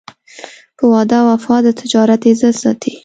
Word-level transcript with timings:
په 0.77 0.83
وعده 0.91 1.19
وفا 1.27 1.57
د 1.65 1.67
تجارت 1.79 2.21
عزت 2.29 2.55
ساتي. 2.63 2.93